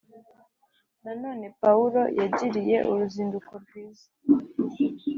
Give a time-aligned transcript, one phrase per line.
[1.03, 4.07] Nanone Pawulo yagiriye uruzinduko rwiza